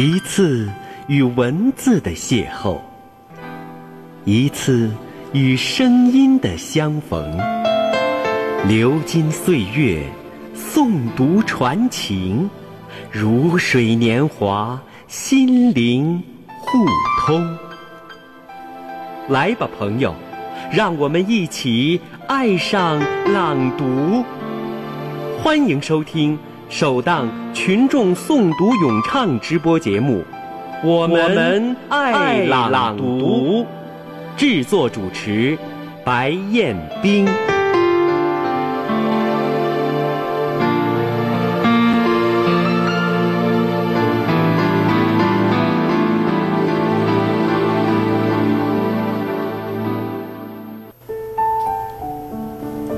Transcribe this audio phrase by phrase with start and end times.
[0.00, 0.68] 一次
[1.08, 2.78] 与文字的邂逅，
[4.24, 4.88] 一次
[5.32, 7.36] 与声音的相逢。
[8.68, 10.04] 流金岁月，
[10.54, 12.48] 诵读传情，
[13.10, 16.22] 如水年华，心灵
[16.60, 16.78] 互
[17.26, 17.58] 通。
[19.28, 20.14] 来吧，朋友，
[20.70, 23.00] 让我们一起爱上
[23.32, 24.24] 朗读。
[25.42, 26.38] 欢迎收听。
[26.70, 30.22] 首档群众诵读咏唱直播节目，
[30.84, 33.66] 我们爱朗读，
[34.36, 35.58] 制作主持
[36.04, 37.26] 白彦冰。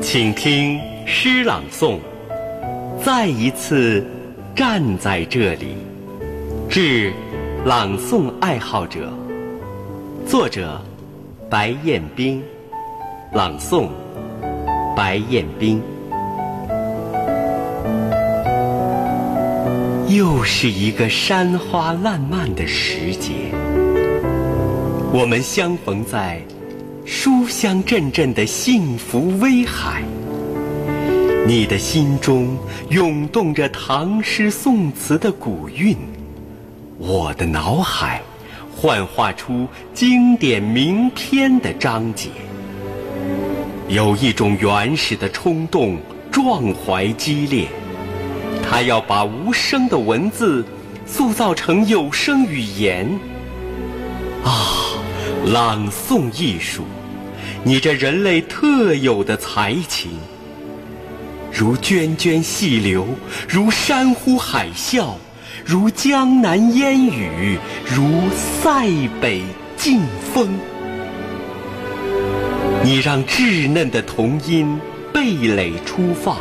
[0.00, 1.98] 请听诗朗诵。
[3.06, 4.04] 再一次
[4.52, 5.76] 站在这里，
[6.68, 7.12] 致
[7.64, 9.12] 朗诵爱好者。
[10.26, 10.82] 作者：
[11.48, 12.42] 白彦冰，
[13.32, 13.90] 朗诵：
[14.96, 15.80] 白彦冰。
[20.08, 23.30] 又是一个山花烂漫的时节，
[25.12, 26.42] 我们相逢在
[27.04, 30.02] 书香阵阵的幸福威海。
[31.46, 32.58] 你的心中
[32.90, 35.96] 涌动着唐诗宋词的古韵，
[36.98, 38.20] 我的脑海
[38.74, 42.30] 幻化出经典名篇的章节。
[43.86, 45.96] 有一种原始的冲动，
[46.32, 47.68] 壮怀激烈，
[48.68, 50.64] 它要把无声的文字
[51.06, 53.08] 塑造成有声语言。
[54.42, 54.98] 啊，
[55.46, 56.82] 朗诵艺术，
[57.62, 60.10] 你这人类特有的才情。
[61.58, 63.06] 如涓涓细流，
[63.48, 65.12] 如山呼海啸，
[65.64, 68.28] 如江南烟雨，如
[68.62, 68.86] 塞
[69.22, 69.40] 北
[69.74, 70.02] 劲
[70.34, 70.50] 风。
[72.84, 74.78] 你让稚嫩的童音
[75.14, 76.36] 蓓蕾初放，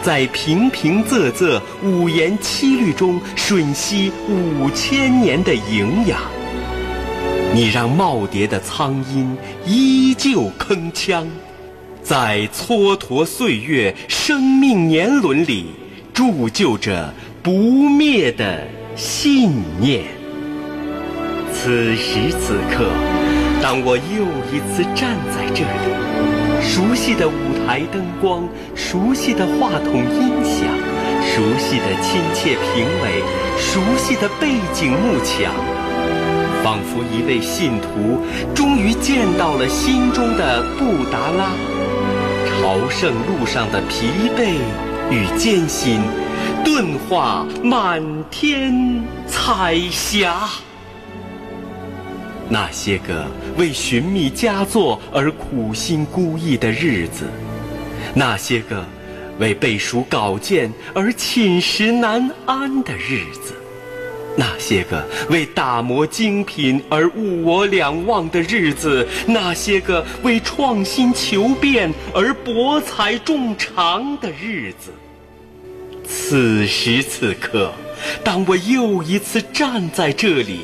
[0.00, 6.20] 在平平仄仄五言七律中吮吸五千年的营养。
[7.52, 9.36] 你让耄耋的苍鹰
[9.66, 11.26] 依旧铿锵。
[12.02, 15.66] 在蹉跎岁月、生命年轮里，
[16.12, 17.12] 铸就着
[17.42, 18.66] 不灭的
[18.96, 20.04] 信念。
[21.52, 22.90] 此时此刻，
[23.62, 30.66] 当我又一次站在这里，熟悉的舞台灯光，熟悉的话筒音响，
[31.22, 33.22] 熟悉的亲切评委，
[33.58, 35.52] 熟悉的背景幕墙，
[36.64, 38.20] 仿佛一位信徒
[38.54, 41.69] 终于见到了心中的布达拉。
[42.60, 44.58] 朝圣路上的疲惫
[45.10, 46.02] 与艰辛，
[46.62, 50.46] 顿化满天彩霞。
[52.50, 53.26] 那些个
[53.56, 57.30] 为寻觅佳作而苦心孤诣的日子，
[58.14, 58.84] 那些个
[59.38, 63.54] 为背熟稿件而寝食难安的日子。
[64.36, 74.92] 那些个为打磨精品而物我两忘的日子，那些个为创新求变而博采众长的日子。
[76.06, 77.72] 此时此刻，
[78.24, 80.60] 当我又一次站在这里，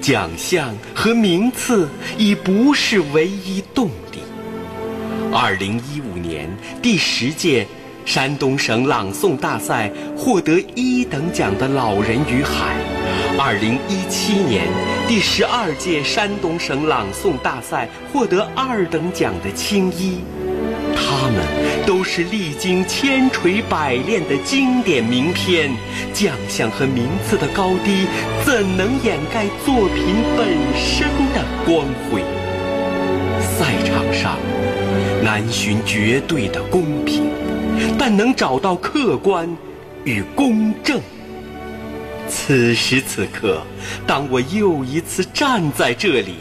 [0.00, 4.20] 奖项和名次已不是唯一动力。
[5.32, 6.48] 二零一五年
[6.80, 7.66] 第十届。
[8.06, 12.74] 山东省朗诵大赛获得一等奖的《老人与海》，
[13.38, 14.66] 二零一七年
[15.08, 20.18] 第十二届山东省朗诵大赛获得二等奖的《青衣》，
[20.94, 25.70] 他们都是历经千锤百炼的经典名篇，
[26.12, 28.06] 奖项和名次的高低
[28.44, 30.46] 怎能掩盖作品本
[30.76, 32.22] 身的光辉？
[33.40, 34.38] 赛场上
[35.22, 37.30] 难寻绝对的公平。
[37.98, 39.48] 但能找到客观
[40.04, 41.00] 与公正。
[42.30, 43.60] 此时此刻，
[44.06, 46.36] 当我又一次站在这里，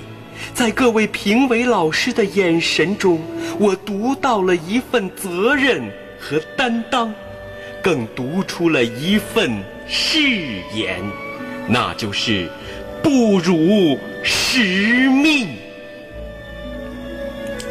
[0.53, 3.19] 在各位评委老师的眼神中，
[3.59, 5.81] 我读到了一份责任
[6.19, 7.11] 和担当，
[7.81, 9.51] 更读出了一份
[9.87, 10.19] 誓
[10.73, 11.01] 言，
[11.67, 12.47] 那就是
[13.01, 15.49] 不辱使命。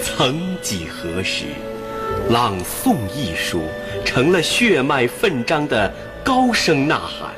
[0.03, 1.45] 曾几何时。
[2.31, 3.63] 朗诵艺术
[4.05, 5.91] 成了血脉奋张的
[6.23, 7.31] 高声呐喊，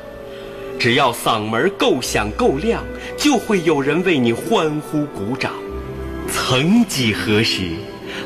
[0.81, 2.83] 只要嗓门够响够亮，
[3.15, 5.51] 就会有人为你欢呼鼓掌。
[6.27, 7.67] 曾几何时，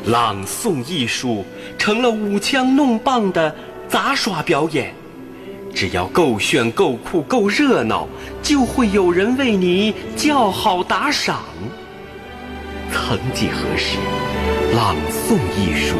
[0.06, 1.44] 朗诵艺术
[1.76, 3.54] 成了舞枪弄棒的
[3.86, 4.94] 杂耍表演，
[5.74, 8.08] 只要够炫、够酷、够热闹，
[8.42, 11.42] 就会有人为你叫好打赏。
[12.90, 13.98] 曾几何时，
[14.74, 15.96] 朗诵艺术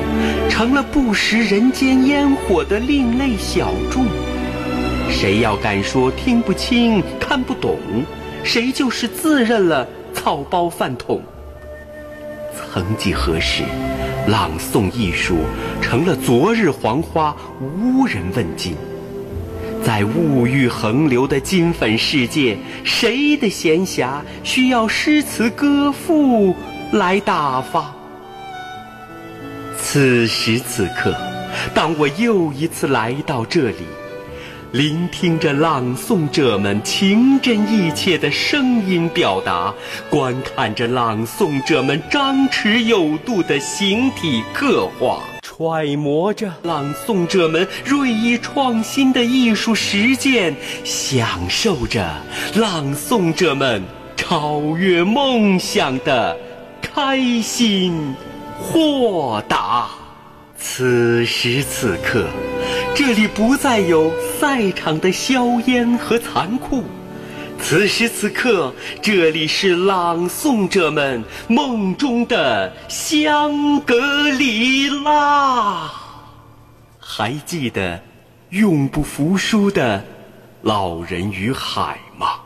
[0.48, 4.06] 成了不食人间烟火的另类小众。
[5.10, 7.78] 谁要敢说听不清、看不懂，
[8.44, 11.22] 谁就是自认了草包饭桶。
[12.54, 13.62] 曾几何时，
[14.28, 15.36] 朗诵艺术
[15.80, 18.74] 成了昨日黄花，无人问津。
[19.82, 26.54] 在物欲横流的金粉世界，谁的闲暇需要诗词歌赋
[26.92, 27.94] 来打发？
[29.78, 31.14] 此时此刻，
[31.72, 33.86] 当我又一次来到这里，
[34.72, 39.72] 聆听着朗诵者们情真意切的声音表达，
[40.10, 45.20] 观看着朗诵者们张弛有度的形体刻画。
[45.40, 50.54] 揣摩着朗诵者们锐意创新的艺术实践，
[50.84, 52.04] 享受着
[52.56, 53.82] 朗诵者们
[54.16, 56.36] 超越梦想的
[56.82, 58.14] 开心
[58.58, 59.88] 豁达。
[60.58, 62.26] 此时此刻，
[62.96, 64.10] 这里不再有
[64.40, 66.82] 赛场的硝烟和残酷。
[67.60, 68.72] 此时此刻，
[69.02, 75.92] 这里是朗诵者们梦中的香格里拉。
[76.98, 78.02] 还记得
[78.48, 80.02] 永不服输的
[80.62, 82.40] 老人与海吗？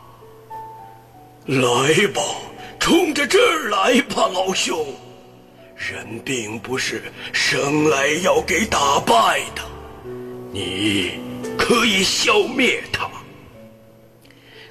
[1.45, 2.21] 来吧，
[2.77, 4.77] 冲着这儿来吧，老兄！
[5.77, 9.61] 人并不是生来要给打败的，
[10.51, 11.19] 你
[11.57, 13.09] 可以消灭他。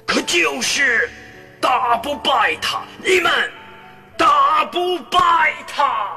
[0.05, 1.09] 可就是
[1.59, 3.31] 打不败他，你们
[4.17, 6.07] 打不败他。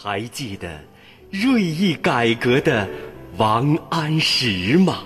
[0.00, 0.80] 还记得
[1.30, 2.88] 锐意改革的
[3.36, 5.02] 王安石吗？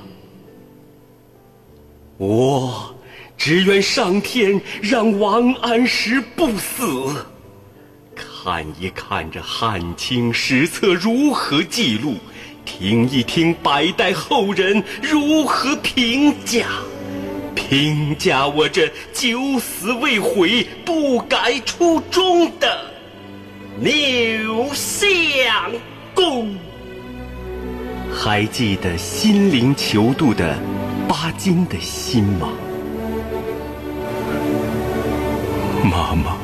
[2.19, 2.95] 我
[3.37, 7.27] 只愿上天让王安石不死，
[8.45, 12.17] 看一看这汉清史册如何记录。
[12.65, 16.67] 听一听百代后人如何评价，
[17.55, 22.85] 评价我这九死未悔、不改初衷的
[23.81, 24.99] 刘相
[26.13, 26.57] 公。
[28.13, 30.59] 还记得心灵求渡的
[31.09, 32.49] 巴金的心吗？
[35.85, 36.37] 妈妈，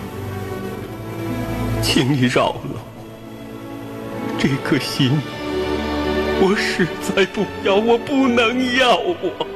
[1.90, 2.84] 请你饶了
[4.38, 5.10] 这颗心。
[6.38, 9.46] 我实在不要，我不能要我。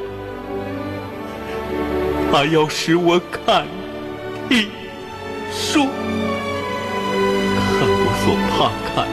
[2.33, 3.67] 他要使我看、
[4.49, 4.67] 听、
[5.53, 5.85] 说，
[7.69, 9.13] 看我所怕看的，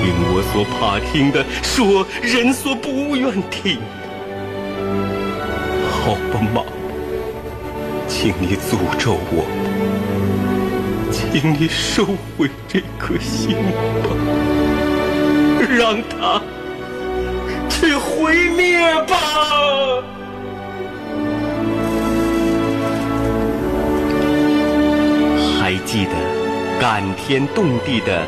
[0.00, 3.80] 听我所怕听的，说人所不愿听。
[5.90, 6.62] 好吧，妈妈，
[8.06, 9.44] 请你诅咒我，
[11.34, 12.06] 请你收
[12.38, 13.56] 回这颗心
[14.04, 14.08] 吧，
[15.68, 16.40] 让他。
[17.68, 19.16] 去毁灭吧！
[25.60, 26.12] 还记得
[26.80, 28.24] 感天动地的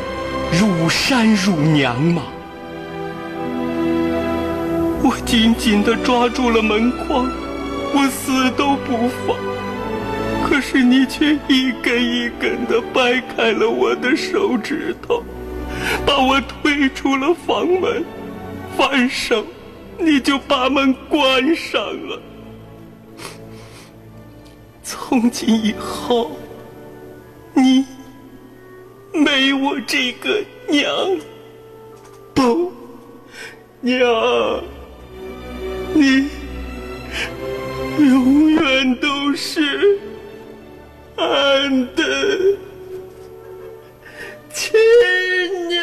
[0.61, 2.23] 乳山乳娘吗？
[5.05, 7.31] 我紧紧地抓住了门框，
[7.95, 9.56] 我死都不放。
[10.49, 15.25] 可是你却一根一根地掰开了我的手指头，
[16.07, 18.05] 把我推出了房门。
[18.77, 19.45] 反手，
[19.99, 22.23] 你就把门关上了。
[24.85, 26.31] 从今以后，
[27.53, 27.85] 你
[29.13, 30.89] 没我这个娘，
[32.33, 32.73] 不，
[33.81, 33.99] 娘，
[35.93, 36.29] 你
[37.99, 39.99] 永远都是
[41.17, 42.03] 俺的
[44.53, 44.79] 亲
[45.69, 45.83] 娘。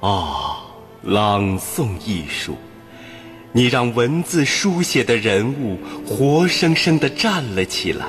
[0.00, 0.64] 啊，
[1.02, 2.56] 朗诵艺术，
[3.52, 8.06] 你让文字书写的人物活生生的站了起来，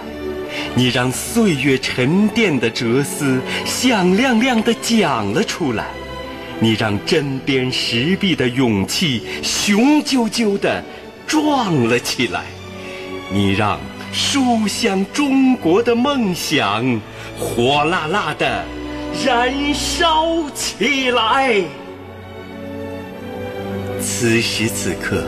[0.75, 5.87] 你让岁月沉淀的哲思响亮亮的讲了出来，
[6.59, 10.83] 你让针砭时弊的勇气雄赳赳的
[11.29, 12.45] 壮了起来，
[13.31, 13.79] 你让
[14.11, 16.99] 书香中国的梦想
[17.37, 18.65] 火辣辣的
[19.23, 21.61] 燃烧起来。
[24.01, 25.23] 此时此刻，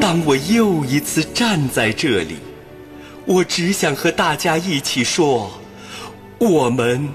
[0.00, 2.38] 当我又一次站在这里，
[3.24, 5.48] 我只想和大家一起说：
[6.38, 7.08] 我们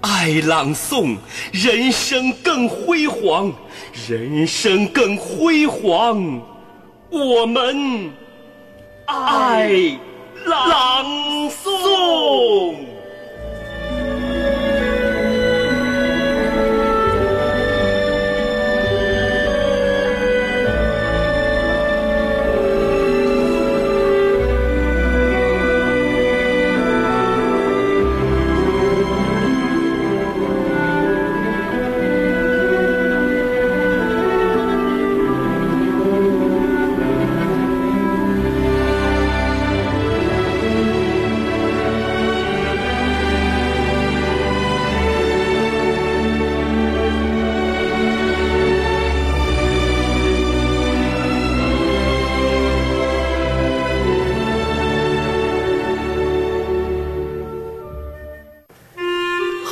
[0.00, 1.18] 爱朗诵，
[1.52, 3.52] 人生更辉煌，
[4.08, 6.40] 人生更辉煌。
[7.10, 8.12] 我们
[9.06, 9.98] 爱
[10.46, 11.04] 朗
[11.50, 12.89] 诵。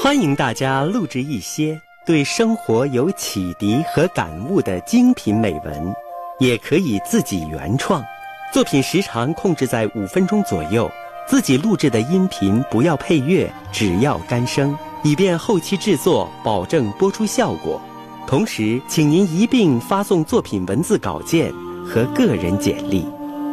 [0.09, 5.95] 欢迎大家录制一些对生活有启迪和感悟的精品美文，
[6.39, 8.03] 也可以自己原创。
[8.51, 10.91] 作品时长控制在五分钟左右，
[11.27, 17.79] 自己录制的音频不要配乐，只要干声，以便后期制作保证播出效果。
[18.27, 21.53] 同时，请您一并发送作品文字稿件
[21.85, 23.07] 和个人简历。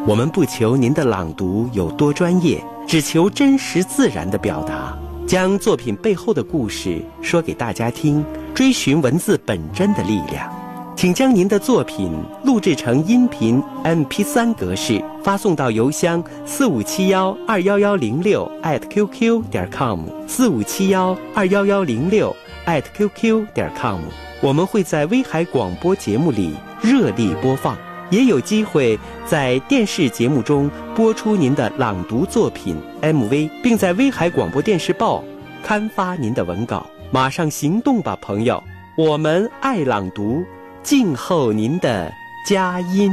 [0.07, 4.97] 我们不求您的朗读有多专业，只求真实自然的表达。
[5.27, 10.47] 将作品背后的故事说给大家听，追寻文字本真的力量。
[10.95, 12.11] 请将您的作品
[12.43, 22.33] 录制成音频 MP3 格式，发送到邮箱四五七幺二幺幺零六 @QQ 点 com 四五七幺二幺幺零六
[22.65, 23.99] @QQ 点 com。
[24.41, 27.75] 我们会在威海广播节目里热力播放。
[28.09, 35.23] 也有机会在电视节目中播出您的朗读作品 MV，并在威海广播电视报
[35.63, 36.85] 刊发您的文稿。
[37.11, 38.61] 马上行动吧，朋友！
[38.97, 40.43] 我们爱朗读，
[40.83, 42.11] 静候您的
[42.47, 43.11] 佳音。